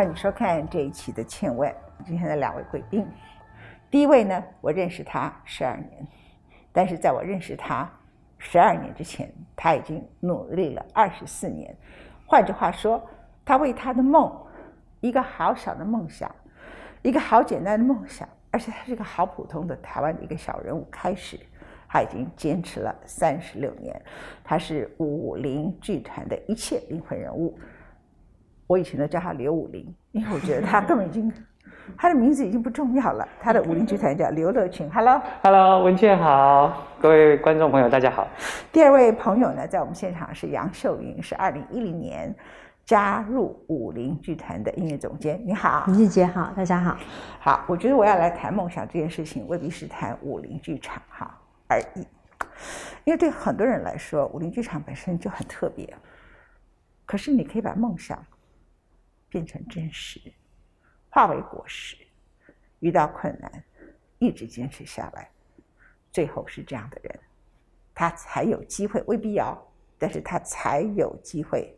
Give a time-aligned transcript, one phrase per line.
[0.00, 1.70] 欢迎收看这一期的《倩问》。
[2.06, 3.06] 今天的两位贵宾，
[3.90, 6.06] 第一位呢，我认识他十二年，
[6.72, 7.86] 但是在我认识他
[8.38, 11.76] 十二年之前，他已经努力了二十四年。
[12.24, 13.06] 换句话说，
[13.44, 14.34] 他为他的梦，
[15.00, 16.34] 一个好小的梦想，
[17.02, 21.38] 一个好简单的梦想，而且他是一个好普通的台湾的一个小人物开始，
[21.86, 24.00] 他已经坚持了三十六年。
[24.42, 27.54] 他是武林剧团的一切灵魂人物。
[28.70, 31.32] 我以前都叫他刘武林，因为我觉得他根本已经，
[31.98, 33.28] 他的名字已经不重要了。
[33.40, 34.88] 他的武林剧团叫刘乐群。
[34.92, 38.28] Hello，Hello， 文倩好，各位观众朋友大家好。
[38.70, 42.32] 第二位朋友呢，在我们现场是杨秀云，是二零一零年
[42.84, 45.42] 加入武林剧团的音乐总监。
[45.44, 46.96] 你好，文倩姐好，大家好。
[47.40, 52.06] 好，我觉得我要来谈梦想这件事情，未必是谈武林剧场哈而已，
[53.02, 55.92] 因为对很多人来说，武林剧场本身就很特别。
[57.04, 58.16] 可是你可以把梦想。
[59.30, 60.20] 变成真实，
[61.08, 61.96] 化为果实。
[62.80, 63.64] 遇到困难，
[64.18, 65.30] 一直坚持下来，
[66.10, 67.20] 最后是这样的人，
[67.94, 69.02] 他才有机会。
[69.06, 69.56] 未必要，
[69.98, 71.76] 但是他才有机会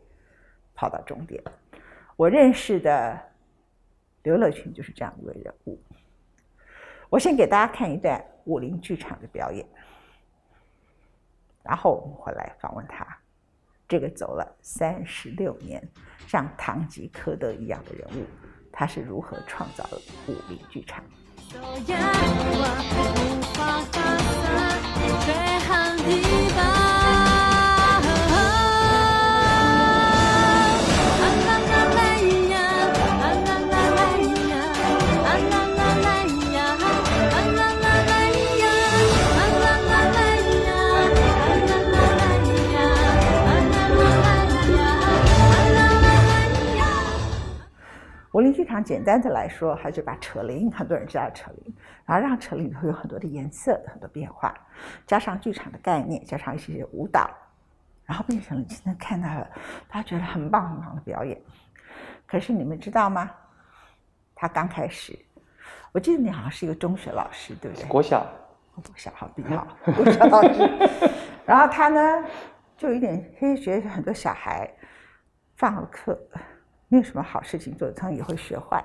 [0.73, 1.43] 跑到终点。
[2.15, 3.21] 我认识的
[4.23, 5.77] 刘乐群就是这样一位人物。
[7.09, 9.67] 我先给大家看一段武林剧场的表演，
[11.63, 13.05] 然后我们回来访问他。
[13.87, 15.87] 这个走了三十六年，
[16.27, 18.25] 像堂吉诃德一样的人物，
[18.71, 21.03] 他是如何创造了武林剧场？
[48.83, 51.73] 简单的来说，还是把扯铃，很多人知道扯铃，
[52.05, 54.53] 然后让扯铃里头有很多的颜色、很多变化，
[55.07, 57.29] 加上剧场的概念，加上一些舞蹈，
[58.05, 59.49] 然后变成了今天看到了
[59.87, 61.39] 大家觉得很棒很棒的表演。
[62.25, 63.31] 可是你们知道吗？
[64.35, 65.17] 他刚开始，
[65.91, 67.87] 我记得你好像是一个中学老师，对不对？
[67.87, 68.25] 国小，
[68.75, 70.69] 国小好比较好，国小老师。
[71.45, 72.23] 然后他呢，
[72.75, 74.69] 就有点，因为觉得很多小孩
[75.55, 76.19] 放了课。
[76.93, 78.79] 没有什么好事情做，他们也会学坏。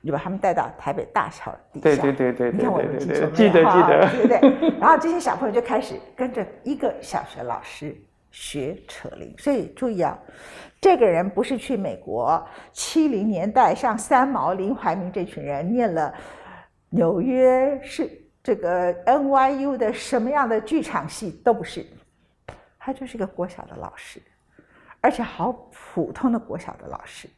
[0.00, 4.78] 你把他们带到台北大桥底下，对对对对，你看我记得记得记得，对不对？
[4.80, 7.96] 然后这些小朋友就开始跟着一个小学老师
[8.32, 9.32] 学扯铃。
[9.38, 10.18] 所以注意啊，
[10.80, 16.12] 这个人不是去美国七零年代像三毛、林怀民这群人念了
[16.90, 18.10] 纽约是
[18.42, 21.86] 这个 NYU 的什么样的剧场系都不是，
[22.76, 24.20] 他就是一个国小的老师。
[25.02, 27.28] 而且好普通的国小的老师，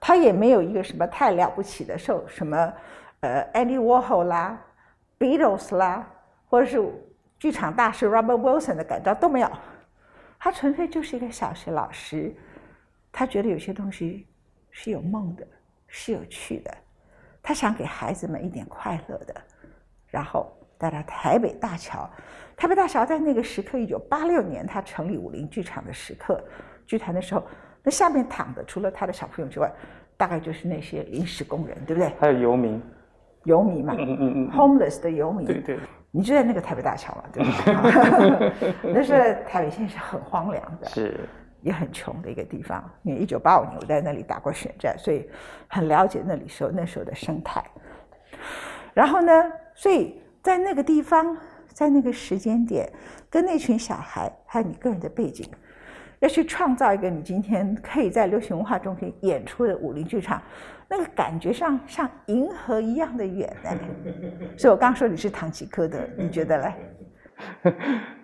[0.00, 2.72] 他也没有一个什么太了不起的受什么，
[3.20, 4.60] 呃，Andy Warhol 啦
[5.18, 6.08] ，Beatles 啦，
[6.48, 6.82] 或者是
[7.38, 9.50] 剧场大师 Robert Wilson 的感召都没有，
[10.38, 12.34] 他纯粹就是一个小学老师，
[13.10, 14.26] 他觉得有些东西
[14.70, 15.46] 是有梦的，
[15.86, 16.72] 是有趣的，
[17.42, 19.34] 他想给孩子们一点快乐的，
[20.06, 22.08] 然后带到台北大桥，
[22.56, 26.42] 台北大桥在那个时刻，一九八六年他成立武林剧场的时刻。
[26.86, 27.46] 剧团的时候，
[27.88, 29.72] 那下面躺的除了他的小朋友之外，
[30.14, 32.12] 大概就是那些临时工人，对不对？
[32.20, 32.82] 还有游民，
[33.44, 35.46] 游民嘛，嗯嗯嗯，homeless 的游民。
[35.46, 35.78] 对对。
[36.10, 37.50] 你就在那个台北大桥嘛，对不
[38.84, 38.92] 对？
[38.92, 41.18] 那是台北现在是很荒凉的，是
[41.62, 42.84] 也很穷的一个地方。
[43.04, 45.26] 因为一九八五年我在那里打过选战，所以
[45.66, 47.64] 很了解那里时候那时候的生态。
[48.92, 49.32] 然后呢，
[49.74, 51.34] 所以在那个地方，
[51.72, 52.86] 在那个时间点，
[53.30, 55.48] 跟那群小孩，还有你个人的背景。
[56.20, 60.42] 要去创造一个你今天可以在流行文化中心演出的武林剧场，
[60.88, 63.70] 那个感觉上像银河一样的远呢。
[64.56, 66.74] 所以我刚说你是唐吉诃德，你觉得嘞？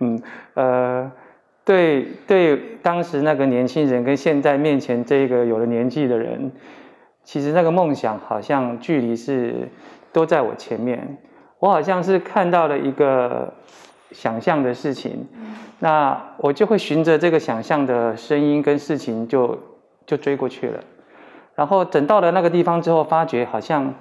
[0.01, 0.23] 嗯，
[0.55, 1.13] 呃，
[1.65, 6.51] 对对，当时那个年轻人跟现在面前这个有了年纪的人，
[7.23, 9.69] 其实那个梦想好像距离是
[10.13, 11.19] 都在我前面，
[11.61, 13.55] 我好像是看到了一个。
[14.15, 15.27] 想象的事情，
[15.81, 19.59] 那我就会循着这个想象的声音跟事情就
[20.07, 20.81] 就追过去了，
[21.55, 23.93] 然后等到了那个地方之后，发觉好像，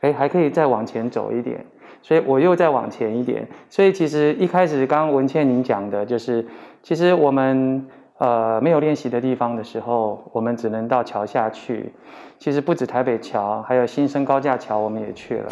[0.00, 1.64] 哎，还可以再往前走一点，
[2.02, 3.46] 所以我又再往前一点。
[3.68, 6.44] 所以其实一开始刚刚文倩您讲的就是，
[6.82, 7.86] 其实我们。
[8.18, 11.92] 呃，没有练习的地方的时候，我们只能到桥下去。
[12.38, 15.48] 其实不止台北桥，还有新生高架桥，我们也去了。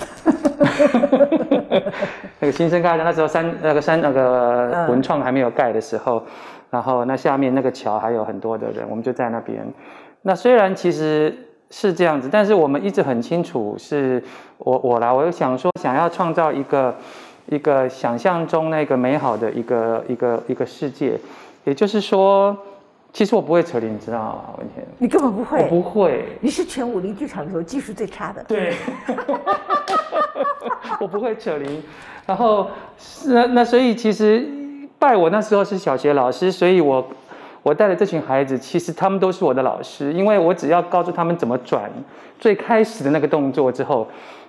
[2.39, 6.23] 那个新生高架那时候三那个三那个文创还没有盖的时候，
[6.71, 9.67] 然后那下面那个桥还有很多的人，我们就在那边。
[10.23, 11.35] 那虽然其实
[11.71, 14.23] 是这样子，但是我们一直很清楚，是
[14.59, 16.95] 我我来，我又想说，想要创造一个
[17.47, 21.19] 一个想象中那个美好的一个一个一个世界，
[21.67, 22.57] 也就是说，
[23.13, 24.55] 其实我不会扯铃，你知道吗？
[24.57, 28.43] 文天，你根本不会，我不会，你是全武林剧场里头技术最差的。
[28.45, 28.75] 对，
[30.99, 31.83] 我不会扯铃，
[32.25, 32.69] 然后
[33.27, 34.49] 那那所以其实
[34.99, 37.07] 拜我那时候是小学老师，所以我。
[37.63, 41.91] 我带的这群孩子，其实他们都是我的老师，因为我只要告诉他们怎么转
[42.39, 44.07] 最开始的那个动作之后，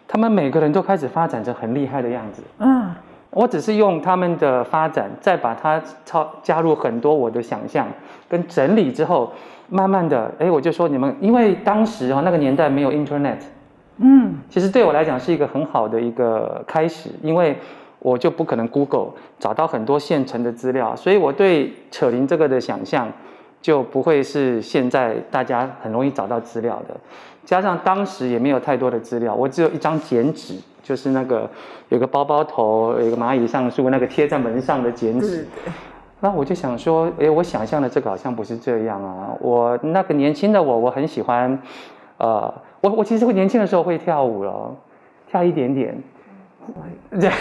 [0.08, 2.44] 他们每个人都开始发展成很厉害的样子。
[2.60, 2.94] 嗯，
[3.32, 7.88] 我只是用他们的发展，再把它超加入很多我的想象
[8.30, 9.32] 跟整理之后，
[9.70, 13.40] 慢慢的，哎，我就说你们，因为当时啊那个年代没有 Internet，
[13.98, 17.58] 嗯，其实对我来讲是一个很好的一个开始，因为。
[18.00, 19.08] 我就不可能 Google
[19.40, 23.12] 找到很多现成的资料，所以我对扯铃这个的想象
[23.60, 26.96] 就不会是现在大家很容易找到资料的。
[27.44, 30.54] 加上当时也没有太多的资料，我只有一张剪纸，
[30.88, 31.50] 就是那个
[31.90, 35.46] 有个包包头，有一个蚂蚁上树那个贴在门上的剪纸。
[36.22, 39.36] 那我就想说，哎，我想象的这个好像不是这样啊。
[39.42, 41.62] 我那个年轻的我，我很喜欢，
[42.18, 44.74] 呃，我我其实会年轻的时候会跳舞了，
[45.30, 46.02] 跳一点点。
[47.20, 47.34] 这样，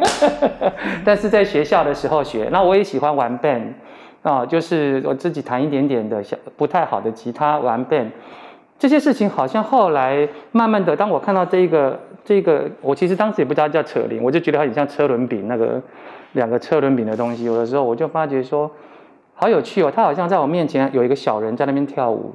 [1.04, 3.72] 但是在学校的时候学，那我也喜欢玩 band
[4.22, 8.06] 啊，就是我自己弹一点点的小不太好的吉他玩 band，
[8.78, 15.82] 这些事情好像后来慢慢的，当我看到这一个这个，我其实当时也不知道叫扯铃，我就觉得它很像车轮饼那个
[16.32, 18.70] 两个车轮饼的东西，有的时候我就发觉说，
[19.34, 22.34] 好有趣哦，它好像在我面前有一个小人在那边跳舞。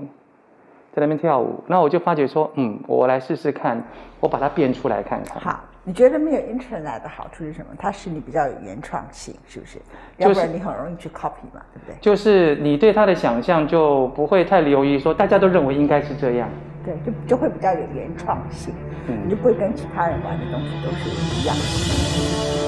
[0.96, 3.84] 在那边跳舞，那我就发觉说，嗯，我来试试看，
[4.22, 5.38] 我把它变出来看看。
[5.42, 7.66] 好，你觉得没有 Internet 的好处是什么？
[7.78, 9.78] 它使你比较有原创性，是不是？
[10.20, 11.96] 要不然你很容易去 copy 嘛，对不对？
[12.00, 16.48] 就是你对它的想象就不会太留意说大家都认为应该是这样。
[16.86, 18.74] 对，就就会比较有原创性，
[19.08, 22.65] 嗯，你就不会跟其他人玩的东西都是一样好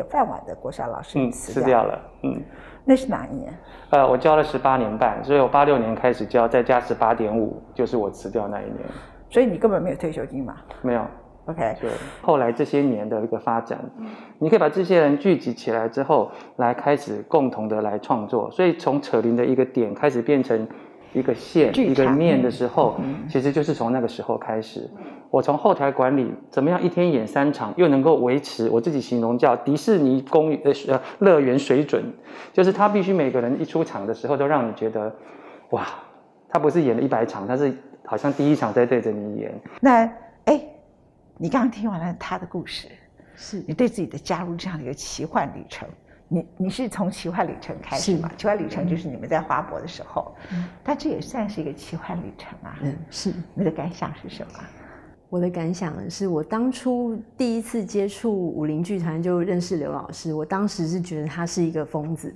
[0.00, 2.42] 铁饭碗的国小老师辞掉了，嗯，
[2.86, 3.52] 那是哪一年？
[3.90, 8.76] 呃，我教了十八年半，所以我八六年开始教，再加十八点五，就是我辞掉那一年。
[9.28, 10.56] 所以你根本没有退休金嘛？
[10.80, 11.02] 没有。
[11.44, 11.76] OK。
[11.82, 11.90] 对
[12.22, 13.78] 后来这些年的一个发展，
[14.38, 18.50] 你可以把这些人聚集起来之后，来开始共同的来创作。
[18.50, 20.66] 所以从扯铃的一个点开始变成。
[21.12, 24.88] 一个线一个面的时候，其实就是从那个时候开始。
[25.30, 32.04] 我从后台管理怎么样一天演三场，又能够维持我自己形容叫迪士尼公呃呃乐园水准，
[32.52, 35.14] 就是他必须每个人一出场的时候都让你觉得，
[35.70, 35.86] 哇，
[36.48, 37.72] 他不是演了一百场，他是
[38.04, 39.54] 好像第一场在对着你演。
[39.80, 40.04] 那
[40.46, 40.60] 哎，
[41.36, 42.88] 你刚刚听完了他的故事，
[43.36, 45.88] 是你对自己的加入这样的一个奇幻旅程。
[46.32, 48.30] 你你是从奇幻旅程开始嘛？
[48.36, 52.78] 奇幻旅程就是你们在花博的时候，嗯但这也算是一个奇幻旅程啊。
[52.82, 53.34] 嗯，是。
[53.52, 54.60] 你的感想是什么？
[55.28, 62.32] 我的感想是我当初第一次接触武林剧团就认识刘老师，我当时是觉得他是一个疯子，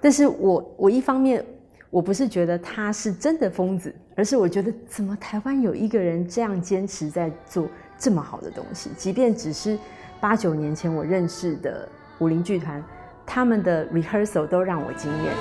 [0.00, 1.44] 但是我我一方面
[1.88, 9.78] 我不是觉得他是真的疯子，而是我觉得怎么台湾有一个人这样坚持在做这么好的东西，即便只是
[10.20, 11.88] 八九年前我认识的
[12.18, 12.82] 武林剧团。
[13.32, 15.32] 他们的 rehearsal 都让我惊艳。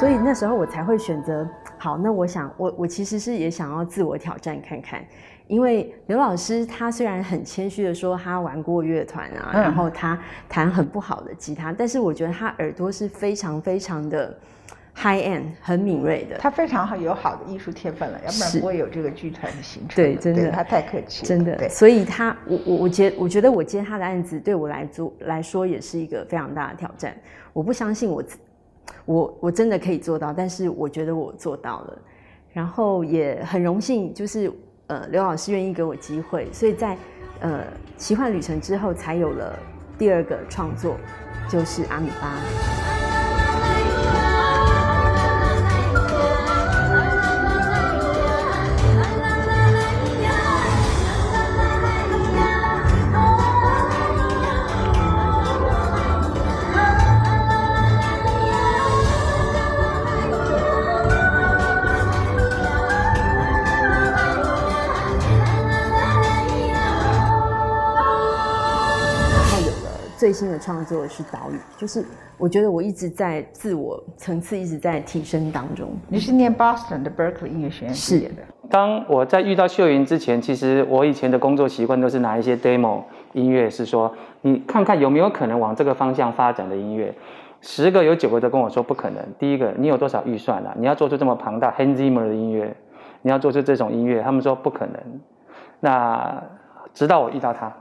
[0.00, 1.98] 所以那时候我才会选择好。
[1.98, 5.04] 那我想，我我其实是也想要自我挑战看看，
[5.46, 10.18] 因为刘老师他虽然很谦虚的说他玩过乐团啊，然后他
[10.48, 14.36] 弹很不好的吉他，但是我觉得他耳朵是非常非常的
[14.94, 16.38] high end，很敏锐的。
[16.38, 19.96] 他非常好，有好的艺术天分了，要不然不会有这个剧团的形成。
[19.96, 21.68] 对，真的，他太客气，真的。
[21.68, 27.16] 所以他，我我我接，我觉得我接他的案子对我来做来说也是一个非常大的挑战。
[27.52, 28.22] 我不相信我。
[29.04, 31.98] 我我真的可以做到，但是我觉得我做到了，
[32.52, 34.52] 然后也很荣幸，就是
[34.88, 36.96] 呃刘老师愿意给我机会，所以在
[37.40, 37.64] 呃
[37.96, 39.58] 奇幻旅程之后，才有了
[39.98, 40.96] 第二个创作，
[41.48, 42.85] 就是阿米巴。
[70.26, 72.04] 最新的创作是岛屿，就是
[72.36, 75.96] 我觉得我一直在自我层次一直在提升当中。
[76.08, 83.04] 你是念 Boston 的 Berkeley 音乐学院毕业的，当我在遇到秀云之前，其实我以前的工作习惯都是拿一些 demo
[83.34, 87.14] 音乐，是说你看看有没有可能往这个方向发展的音乐。
[87.60, 89.24] 十个有九个都跟我说不可能。
[89.38, 90.74] 第一个，你有多少预算啊？
[90.76, 92.76] 你要做出这么庞大 Hans Zimmer 的音乐，
[93.22, 95.20] 你要做出这种音乐，他们说不可能。
[95.78, 96.42] 那
[96.92, 97.72] 直到我遇到他，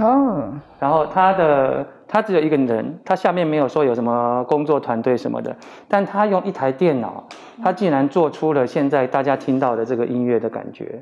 [0.00, 5.54] 哦，然后他的他只有一个人，他下面没有说有什么工作团队什么的，
[5.86, 7.22] 但他用一台电脑，
[7.62, 11.00] 他竟然做出了现在大家听到的这个音乐的感觉。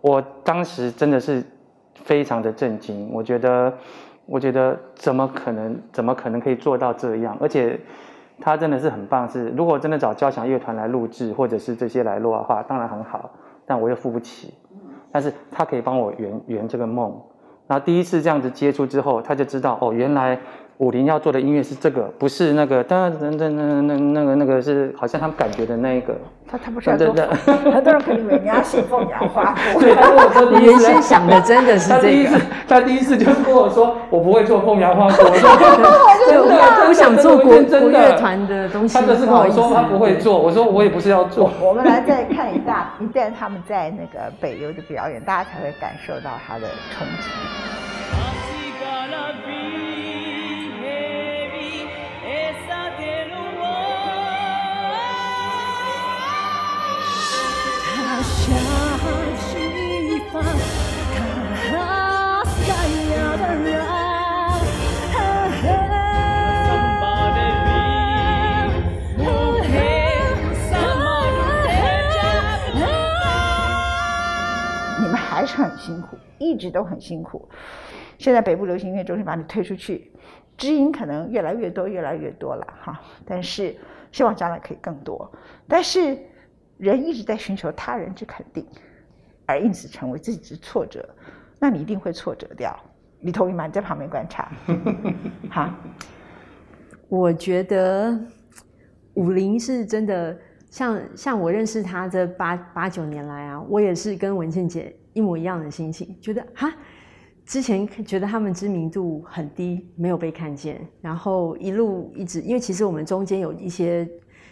[0.00, 1.44] 我当时真的是
[1.94, 3.72] 非常的震惊，我觉得，
[4.24, 7.36] 我觉得怎么可能，怎么可能可以做到这样？
[7.40, 7.78] 而且
[8.40, 13.30] 他真的是很棒，是如果真的找交响乐团来录制，或者是这些来录的话，当然很好，
[13.66, 14.54] 但我又付不起。
[15.12, 17.14] 但是他可以帮我圆圆这个梦。
[17.66, 20.38] 然后第一次这样子接触之后，他就知道哦，原来
[20.78, 23.48] 武林要做的音乐是这个，不是那个噔噔噔噔
[23.82, 26.14] 那那个那个是好像他们感觉的那一个。
[26.46, 29.80] 他他不是要做对对凤，很多人可能以为你要信凤阳花鼓。
[29.80, 35.22] 对，他跟我说第一次你原先想的真的是他第一次这个，他第一次就是跟我说，我不会做凤阳花鼓。
[35.22, 35.56] 我说
[36.26, 41.50] 对，我真的我想做国国乐团的东西，他就是我说他不会做，我说我也不是要做。
[41.62, 47.30] 我们来再看一大一旦他们在那个北流的表演，大家才会感受到他的冲击。
[75.00, 77.48] 你们还是很辛苦，一直都很辛苦。
[78.18, 80.10] 现在北部流行音乐中心把你推出去，
[80.56, 83.00] 知音可能越来越多，越来越多了哈。
[83.24, 83.76] 但是
[84.12, 85.30] 希望将来可以更多。
[85.68, 86.18] 但是
[86.78, 88.66] 人一直在寻求他人之肯定，
[89.46, 91.08] 而因此成为自己之挫折，
[91.58, 92.78] 那你一定会挫折掉。
[93.20, 93.66] 你同意吗？
[93.66, 94.52] 你在旁边观察，
[95.50, 95.74] 哈。
[97.08, 98.18] 我觉得
[99.14, 100.36] 武林是真的，
[100.68, 106.72] 像像我认识他这八八九年来啊，我也是跟文倩姐一模一样的心情，觉得哈，
[107.46, 114.08] 之前觉得他们知名度很低，没有被看见，然后一路一直，因为其实我们中间有一些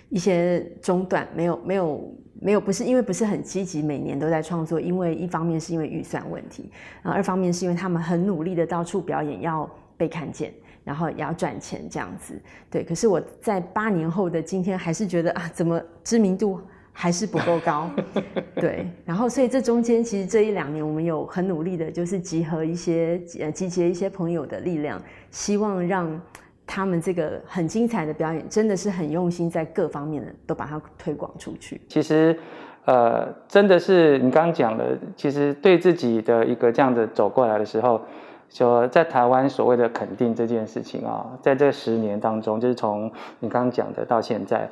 [0.09, 6.71] 一些中断，没有没有没有，不是因为不是很积极，每年都在创作，因为一方面是因为预算问题，
[7.03, 10.53] 然后二方面是因为他们很努力的到处表演，要被看见。
[10.85, 12.35] 然后也要赚钱这样子，
[12.69, 12.83] 对。
[12.83, 16.61] 可是我在八年后的今天，还是觉得啊，怎么知名度
[16.93, 17.91] 还是不够高？
[18.57, 18.87] 对。
[19.05, 26.21] 然后，所以这中间其实这一两年，我们有很努力的，就是集合一些呃集结一些朋友的力量，希望让
[26.67, 31.81] 他们这个很精彩的表演，真的是很用心，在各方面的都把它推广出去。
[31.89, 32.39] 其实，
[32.85, 38.01] 呃，真的是你刚刚讲的，其实对自己的一个这样子走过来的时候，
[38.49, 44.69] 说在台湾所谓的肯定这件事情啊，在这十年当中，就是从你刚刚讲的到现在，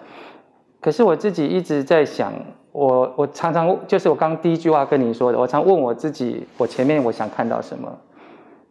[0.80, 2.32] 可是我自己一直在想，
[2.72, 7.99] 我我常常就是我刚第一句话跟你说的，我常问我自己，我前面我想看到什么？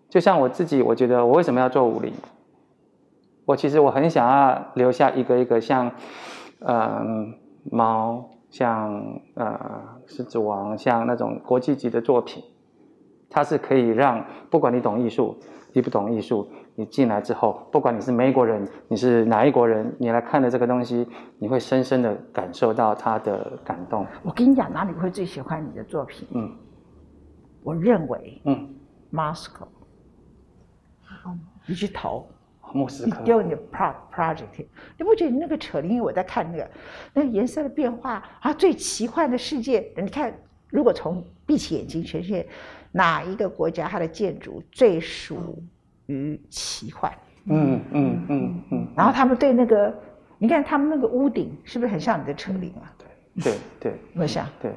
[0.09, 2.11] 就像我自己，我觉得我为什么要做武林？
[3.45, 5.91] 我其实我很想要留下一个一个像，
[6.61, 7.33] 嗯、
[7.71, 9.59] 猫，像呃
[10.07, 12.43] 狮子王，像那种国际级的作品，
[13.29, 15.37] 它是可以让不管你懂艺术，
[15.73, 16.47] 你不懂艺术，
[16.79, 21.05] 你进来之后，不管你是美国人，你是哪一国人，你来看的这个东西，
[21.38, 24.07] 你会深深的感受到它的感动。
[24.24, 26.25] 我跟你讲，哪里会最喜欢你的作品？
[26.31, 26.55] 嗯
[27.63, 28.74] 我认为嗯
[29.12, 29.67] ，Moscow，
[31.65, 32.25] 你去投，
[32.71, 34.65] 莫斯科，你丢你的 pro project，
[34.98, 36.01] 你不觉得你那个扯铃？
[36.01, 36.71] 我在看那个
[37.13, 39.91] 那个颜色的变化啊，最奇幻的世界。
[39.98, 40.33] 你看，
[40.69, 42.48] 如果从闭起眼睛，全世界
[42.93, 45.62] 哪一个国家它的建筑最属
[46.13, 47.11] 于奇幻？
[47.45, 49.93] 嗯嗯嗯嗯，然后他们对那个，
[50.37, 52.93] 你看他们那个屋顶是不是很像你的扯铃啊？
[53.43, 53.91] 对对。
[53.91, 54.45] 有没有像？
[54.61, 54.71] 对，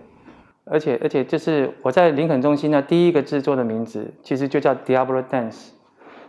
[0.64, 5.70] 而且而且就是我在林肯中心呢第一个制作的名字，其实就叫 Diablo Dance，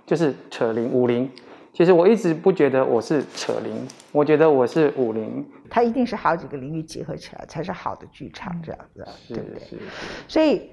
[0.05, 1.29] 就是扯铃舞铃。
[1.71, 5.43] 其实我一直不觉得我是扯铃，我觉得我是舞铃。
[5.69, 9.79] 它一定是好几个领域结合起来才是好的剧场，这样子，对不对？
[10.27, 10.69] 所以，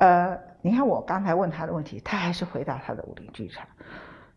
[0.00, 3.66] 呃，你看我刚才问他的问题，他还是回答他的武林剧场，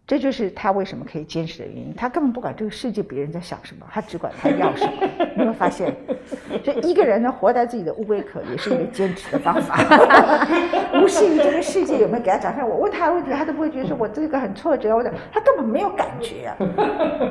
[0.05, 1.93] 这就是他为什么可以坚持的原因。
[1.95, 4.91] 他根本不管这个世界别人在想什么，他只管他要什么。
[5.35, 5.95] 你有没有发现？
[6.63, 9.77] 就一个人呢，活在自己的乌龟壳，也是一个坚持的方法。
[11.01, 12.67] 无视于这个世界有没有给他掌声。
[12.67, 16.55] 我问他的问题，他都不会觉得说我这个很挫折，我的他根本没有感觉啊。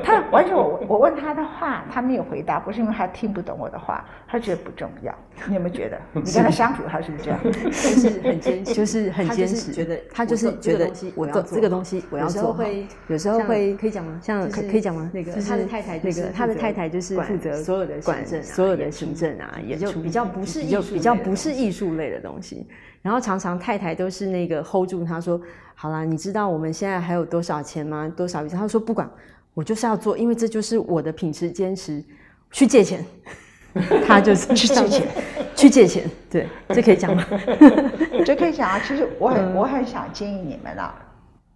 [0.03, 5.13] 他完全我我问他的话，他没有回答，不是因为他听不懂我的话，他觉得不重要。
[5.47, 5.97] 你有没有觉得？
[6.21, 7.39] 你跟他相处，他是不是这样？
[7.43, 15.09] 就是很坚持，就是很坚持，觉得他就是觉得这个东西我要做这个东西我要有时候会有时候会可以讲吗像可可以讲吗？
[15.13, 22.67] 那个他的太太就那是个他的太太就是负责所有的管行政啊所有的行政啊，也就比较不是比较艺术比较不是艺术类的东西。
[23.01, 25.39] 然后常常太太都是那个 hold 住他说
[25.75, 28.11] ：“好啦，你知道我们现在还有多少钱吗？
[28.15, 29.09] 多少预算？”他说：“不管，
[29.53, 32.03] 我就是要做，因为这就是我的品质坚持。
[32.51, 33.03] 去借钱，
[34.05, 35.07] 他就是去借钱，
[35.55, 36.07] 去借钱。
[36.29, 37.25] 对，这可以讲吗？
[38.23, 40.93] 这可以讲啊，其实我很、我很想建议你们啊，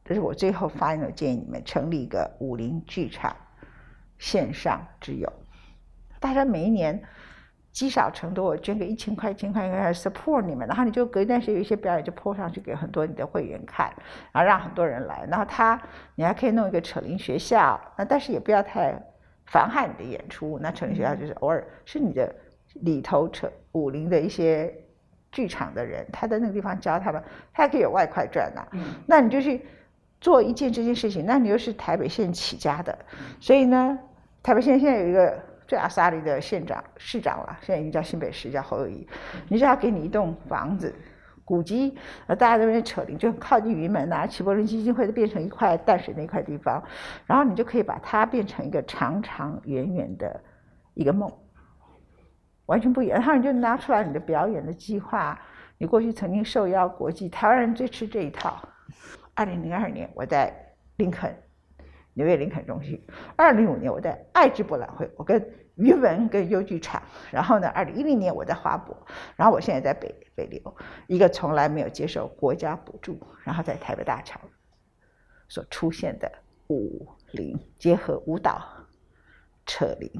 [0.03, 3.35] 这是我最后 final 建议你们成立一个武林剧场
[4.17, 5.31] 线上之友，
[6.27, 7.01] 大家每一年
[7.71, 13.89] 积少成多，我捐个一千块、一千块，开始 support 你们，然后你就隔一段时间有一些表演就 po 上去给很多你的会员看，
[14.33, 15.81] 然后让很多人来，然后他
[16.15, 18.93] 你还可以弄一个扯铃学校，那但是也不要太
[19.45, 22.35] 妨害你的演出，那扯铃学校就是偶尔是你的
[22.81, 24.73] 里头扯武林的一些
[25.31, 28.67] 剧场的人，他在那个地方教他们，他还可以有外快赚呐、
[29.05, 29.65] 那你就去
[30.19, 32.97] 做一件这件事情，那你又是台北县起家的，
[33.39, 33.97] 所以呢，
[34.43, 39.07] 台北县现在有一个最阿萨利的县长市长了，现在已经叫新北市，叫侯友谊，
[39.49, 40.95] 你只要给你一栋房子。
[41.43, 46.83] 古迹，呃，大家都在扯铃，就靠近云门呐、齐柏林基金会都变成一块淡水那块地方，
[47.25, 50.43] 然后你就可以把它变成一个长长远远的
[50.93, 51.31] 一个梦，
[52.65, 53.17] 完全不一样。
[53.17, 55.39] 然后你就拿出来你的表演的计划，
[55.77, 58.61] 你过去曾经受邀国际，台湾人最吃这一套。
[59.33, 60.53] 二零零二年我在
[60.97, 61.33] 林肯
[62.17, 62.99] 纽约林肯中心，
[63.35, 68.97] 二零零五年我在爱知博览会，我跟余文跟优剧场，然后呢，二零一零年我在华博，
[69.35, 70.75] 然后我现在在北北流，
[71.05, 74.41] 一个从来没有接受国家补助，然后在台北大桥
[75.47, 76.27] 所出现的
[76.69, 78.63] 舞林结合舞蹈、
[79.67, 80.11] 扯铃、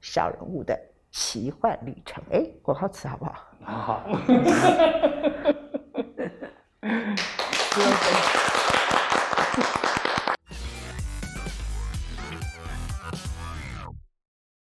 [0.00, 0.74] 小人物的
[1.10, 2.24] 奇幻旅程。
[2.30, 3.34] 哎，广告词好不好？
[3.60, 4.08] 好好。